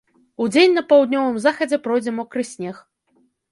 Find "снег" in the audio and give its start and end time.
2.55-2.83